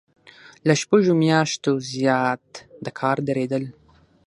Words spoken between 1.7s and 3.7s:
زیات د کار دریدل.